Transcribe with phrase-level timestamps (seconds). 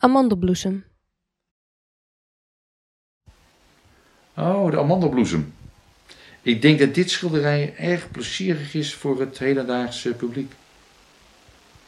[0.00, 0.84] Amandelbloesem.
[4.36, 5.54] Oh, de amandelbloesem.
[6.42, 10.52] Ik denk dat dit schilderij erg plezierig is voor het hedendaagse publiek.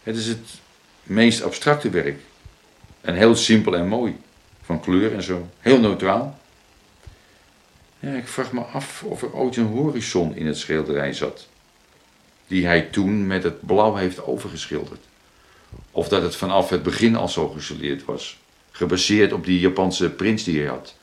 [0.03, 0.61] Het is het
[1.03, 2.21] meest abstracte werk.
[3.01, 4.17] En heel simpel en mooi.
[4.63, 5.49] Van kleur en zo.
[5.59, 6.39] Heel neutraal.
[7.99, 11.49] Ja, ik vraag me af of er ooit een horizon in het schilderij zat.
[12.47, 15.09] Die hij toen met het blauw heeft overgeschilderd.
[15.91, 18.39] Of dat het vanaf het begin al zo gestilleerd was.
[18.71, 20.95] Gebaseerd op die Japanse prins die hij had.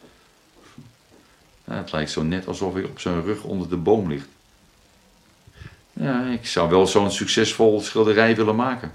[1.63, 4.27] Ja, het lijkt zo net alsof hij op zijn rug onder de boom ligt.
[5.93, 8.93] Ja, ik zou wel zo'n succesvol schilderij willen maken.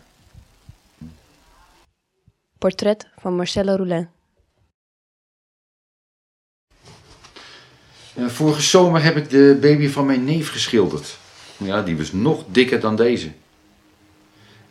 [2.59, 4.09] Portret van Marcelo Roulin.
[8.17, 11.19] Vorige zomer heb ik de baby van mijn neef geschilderd.
[11.57, 13.33] Ja, die was nog dikker dan deze.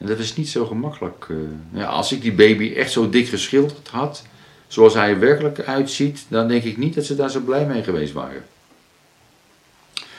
[0.01, 1.25] En dat is niet zo gemakkelijk.
[1.29, 1.35] eh.
[1.71, 4.23] Ja, als ik die baby echt zo dik geschilderd had,
[4.67, 7.83] zoals hij er werkelijk uitziet, dan denk ik niet dat ze daar zo blij mee
[7.83, 8.43] geweest waren.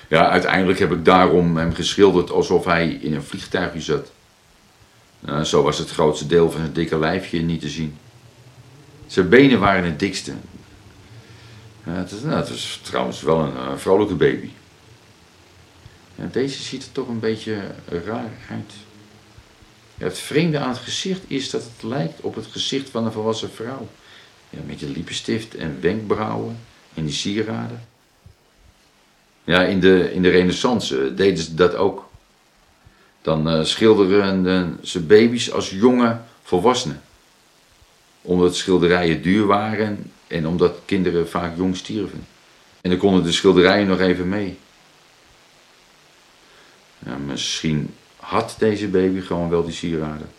[0.08, 4.12] Ja, uiteindelijk heb ik daarom hem geschilderd alsof hij in een vliegtuigje zat.
[5.20, 7.96] Nou, zo was het grootste deel van het dikke lijfje niet te zien.
[9.06, 10.32] Zijn benen waren het dikste.
[11.86, 14.48] Ja, het, is, nou, het is trouwens wel een eh, vrolijke baby.
[16.14, 17.56] Ja, deze ziet er toch een beetje
[18.04, 18.72] raar uit.
[20.02, 23.50] Het vreemde aan het gezicht is dat het lijkt op het gezicht van een volwassen
[23.50, 23.88] vrouw.
[24.50, 26.58] Ja, met je lippenstift en wenkbrauwen
[26.94, 27.86] en die sieraden.
[29.44, 32.10] Ja, in de, in de renaissance deden ze dat ook.
[33.22, 37.02] Dan schilderen eh, ze baby's als jonge volwassenen.
[38.22, 42.26] Omdat schilderijen duur waren en omdat kinderen vaak jong stierven.
[42.80, 44.58] En dan konden de schilderijen nog even mee.
[46.98, 50.30] Ja, misschien had deze baby gewoon wel die sieraden.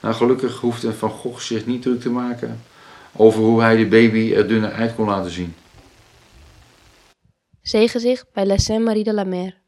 [0.00, 2.60] Nou, gelukkig hoefde Van Gogh zich niet druk te maken
[3.12, 5.54] over hoe hij de baby er dunner uit kon laten zien.
[7.62, 9.58] Zeegezicht bij La Sainte-Marie de la Mer.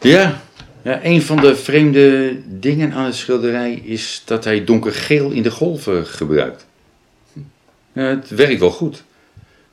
[0.00, 0.42] Ja,
[0.82, 5.50] ja, een van de vreemde dingen aan het schilderij is dat hij donkergeel in de
[5.50, 6.66] golven gebruikt.
[7.92, 9.04] Ja, het werkt wel goed.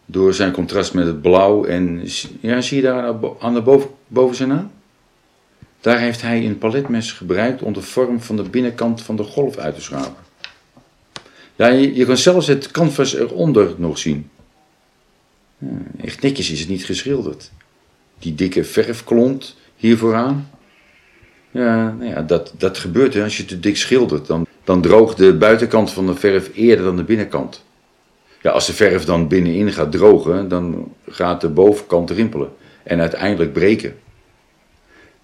[0.09, 2.07] Door zijn contrast met het blauw en
[2.39, 4.71] ja, zie je daar aan de boven, boven zijn naam?
[5.81, 9.57] Daar heeft hij een paletmes gebruikt om de vorm van de binnenkant van de golf
[9.57, 10.25] uit te schrapen.
[11.55, 14.29] Ja, je, kan zelfs het canvas eronder nog zien.
[16.01, 17.51] Echt netjes is het niet geschilderd.
[18.19, 20.49] Die dikke verfklont hier vooraan.
[21.51, 23.23] Ja, nou ja dat, dat gebeurt hè.
[23.23, 24.27] als je te dik schildert.
[24.27, 27.63] Dan, dan droogt de buitenkant van de verf eerder dan de binnenkant.
[28.41, 32.49] Ja, als de verf dan binnenin gaat drogen, dan gaat de bovenkant rimpelen.
[32.83, 33.95] En uiteindelijk breken.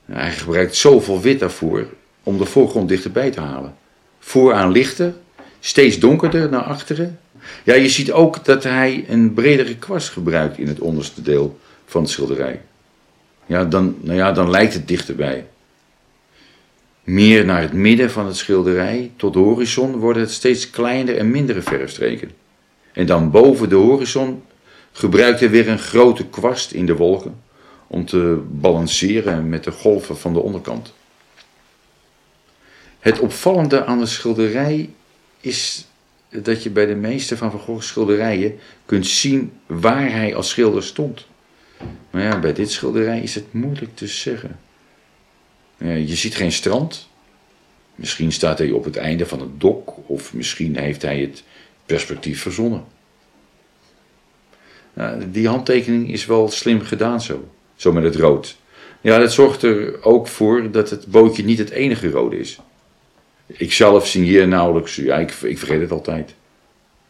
[0.05, 1.87] Hij gebruikt zoveel wit daarvoor
[2.23, 3.75] om de voorgrond dichterbij te halen.
[4.19, 5.13] Vooraan lichter,
[5.59, 7.19] steeds donkerder naar achteren.
[7.63, 12.01] Ja, je ziet ook dat hij een bredere kwast gebruikt in het onderste deel van
[12.01, 12.61] het schilderij.
[13.45, 15.45] Ja, dan, nou ja, dan lijkt het dichterbij.
[17.03, 21.31] Meer naar het midden van het schilderij, tot de horizon, worden het steeds kleinere en
[21.31, 22.31] mindere verfstreken.
[22.93, 24.43] En dan boven de horizon
[24.91, 27.41] gebruikt hij weer een grote kwast in de wolken
[27.87, 30.93] om te balanceren met de golven van de onderkant.
[32.99, 34.89] Het opvallende aan de schilderij
[35.39, 35.87] is
[36.29, 40.83] dat je bij de meeste van Van Gogh's schilderijen kunt zien waar hij als schilder
[40.83, 41.25] stond.
[42.09, 44.59] Maar ja, bij dit schilderij is het moeilijk te zeggen.
[45.77, 47.07] Je ziet geen strand.
[47.95, 51.43] Misschien staat hij op het einde van het dok, of misschien heeft hij het
[51.85, 52.83] perspectief verzonnen.
[54.93, 58.57] Ja, die handtekening is wel slim gedaan zo, zo met het rood.
[59.01, 62.59] Ja, dat zorgt er ook voor dat het bootje niet het enige rode is.
[63.47, 66.35] Ik zelf signeer nauwelijks, ja, ik, ik vergeet het altijd.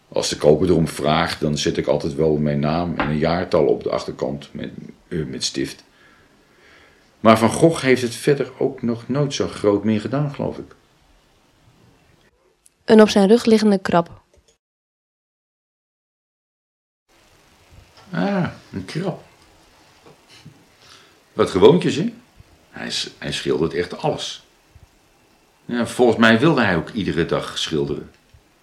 [0.10, 3.66] Als de koper erom vraagt, dan zet ik altijd wel mijn naam en een jaartal
[3.66, 4.70] op de achterkant met,
[5.08, 5.84] uh, met stift.
[7.20, 10.76] Maar Van Gogh heeft het verder ook nog nooit zo groot meer gedaan, geloof ik.
[12.86, 14.23] Een op zijn rug liggende krab.
[18.14, 19.24] Ah, een krab.
[21.34, 22.14] Wat gewoontjes, hè?
[22.70, 24.44] Hij, hij schildert echt alles.
[25.66, 28.12] Ja, volgens mij wilde hij ook iedere dag schilderen.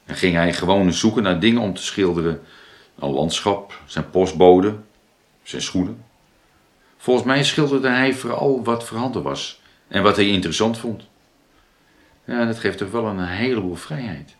[0.04, 2.42] En ging hij gewoon zoeken naar dingen om te schilderen.
[2.98, 4.76] Een landschap, zijn postbode,
[5.42, 6.04] zijn schoenen.
[6.96, 11.02] Volgens mij schilderde hij vooral wat voorhanden was en wat hij interessant vond.
[12.24, 14.36] Ja, dat geeft toch wel een heleboel vrijheid.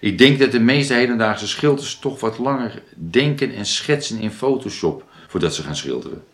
[0.00, 5.04] Ik denk dat de meeste hedendaagse schilders toch wat langer denken en schetsen in Photoshop
[5.26, 6.24] voordat ze gaan schilderen.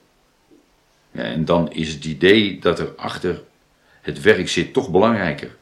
[1.10, 3.42] Ja, en dan is het idee dat er achter
[4.00, 5.56] het werk zit toch belangrijker.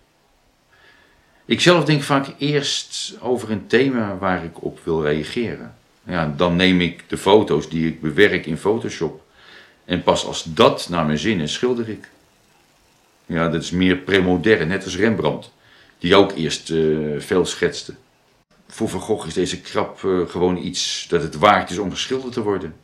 [1.44, 5.74] Ik zelf denk vaak eerst over een thema waar ik op wil reageren.
[6.02, 9.22] Ja, dan neem ik de foto's die ik bewerk in Photoshop
[9.84, 12.08] en pas als dat naar mijn zin is, schilder ik.
[13.26, 15.52] Ja, dat is meer premodern, net als Rembrandt,
[16.00, 17.94] die ook eerst uh, veel schetste.
[18.66, 22.32] Voor Van Gogh is deze krap uh, gewoon iets dat het waard is om geschilderd
[22.32, 22.74] te worden.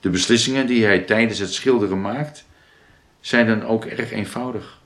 [0.00, 2.44] De beslissingen die hij tijdens het schilderen maakt,
[3.20, 4.78] zijn dan ook erg eenvoudig.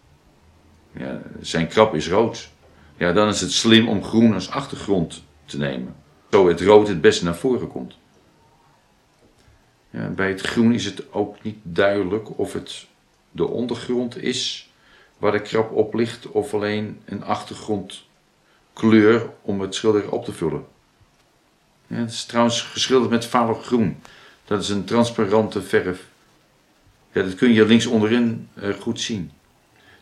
[0.93, 2.51] Ja, zijn krap is rood.
[2.97, 5.95] Ja, dan is het slim om groen als achtergrond te nemen.
[6.31, 7.97] Zo het rood het beste naar voren komt.
[9.91, 12.87] Ja, bij het groen is het ook niet duidelijk of het
[13.31, 14.71] de ondergrond is
[15.23, 20.65] waar de krap op ligt of alleen een achtergrondkleur om het schilder op te vullen.
[21.87, 23.29] Ja, het is trouwens geschilderd met
[23.63, 23.97] groen.
[24.45, 26.07] Dat is een transparante verf.
[27.13, 29.31] Ja, dat kun je links onderin uh, goed zien.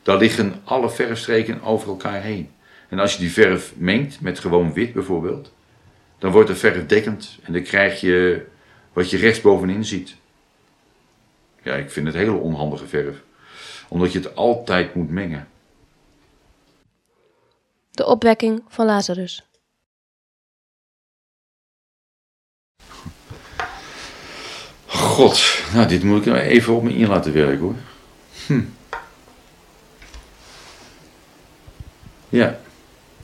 [0.03, 2.51] Daar liggen alle verfstreken over elkaar heen.
[2.89, 5.53] En als je die verf mengt met gewoon wit bijvoorbeeld,
[6.19, 8.47] dan wordt de verf dekkend en dan krijg je
[8.93, 10.17] wat je rechtsbovenin ziet.
[11.63, 13.23] Ja, ik vind het hele onhandige verf,
[13.91, 15.49] omdat je het altijd moet mengen.
[17.91, 19.45] De opwekking van Lazarus.
[24.87, 27.75] God, nou dit moet ik nou even op me in laten werken hoor.
[28.47, 28.61] Hm.
[32.29, 32.61] Ja.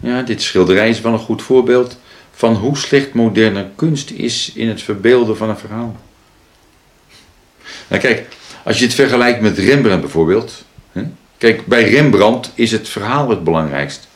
[0.00, 1.98] ja, dit schilderij is wel een goed voorbeeld
[2.30, 5.96] van hoe slecht moderne kunst is in het verbeelden van een verhaal.
[7.88, 8.35] Nou kijk,
[8.66, 10.64] als je het vergelijkt met Rembrandt bijvoorbeeld.
[10.92, 11.02] Hè?
[11.38, 14.08] Kijk, bij Rembrandt is het verhaal het belangrijkst.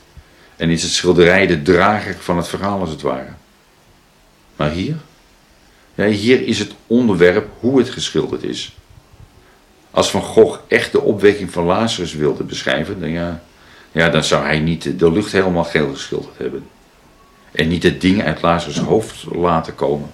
[0.57, 3.33] En is het schilderij de drager van het verhaal als het ware.
[4.57, 4.97] Maar hier?
[5.95, 8.77] Ja, hier is het onderwerp hoe het geschilderd is.
[9.91, 13.43] Als Van Gogh echt de opwekking van Lazarus wilde beschrijven, dan, ja,
[13.93, 16.67] ja, dan zou hij niet de lucht helemaal geel geschilderd hebben.
[17.53, 20.11] En niet het ding uit Lazarus hoofd laten komen.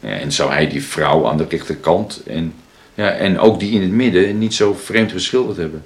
[0.00, 2.54] Ja, en zou hij die vrouw aan de rechterkant en,
[2.94, 5.84] ja, en ook die in het midden niet zo vreemd geschilderd hebben.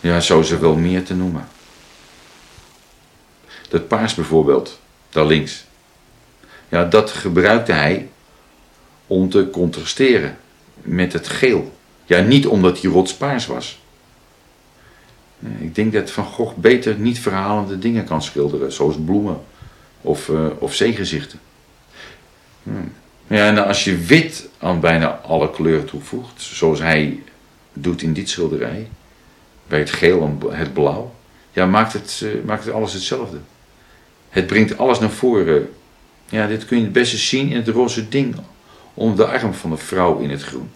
[0.00, 1.48] Ja, zo is er wel meer te noemen.
[3.68, 5.64] Dat paars bijvoorbeeld, daar links.
[6.68, 8.08] Ja, dat gebruikte hij
[9.06, 10.38] om te contrasteren
[10.74, 11.72] met het geel.
[12.04, 13.80] Ja, niet omdat die rots paars was.
[15.58, 19.40] Ik denk dat Van Gogh beter niet verhalende dingen kan schilderen, zoals bloemen
[20.00, 21.40] of, uh, of zeegezichten.
[23.32, 27.22] Ja, en als je wit aan bijna alle kleuren toevoegt, zoals hij
[27.72, 28.88] doet in dit schilderij,
[29.66, 31.14] bij het geel en het blauw,
[31.52, 33.36] ja, maakt het, uh, maakt het alles hetzelfde.
[34.28, 35.70] Het brengt alles naar voren.
[36.28, 38.36] Ja, dit kun je het beste zien in het roze ding
[38.94, 40.70] om de arm van de vrouw in het groen.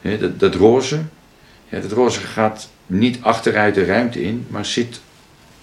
[0.00, 1.00] Dat, dat roze,
[1.68, 5.00] ja, dat roze gaat niet achteruit de ruimte in, maar zit,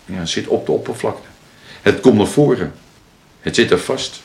[0.06, 1.28] ja, zit op de oppervlakte.
[1.82, 2.74] Het komt naar voren.
[3.42, 4.22] Het zit er vast.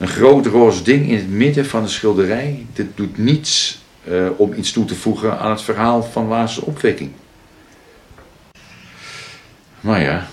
[0.00, 2.66] Een groot roze ding in het midden van de schilderij.
[2.72, 7.10] Dit doet niets uh, om iets toe te voegen aan het verhaal van Lazarus' opwekking.
[9.80, 10.28] Maar ja,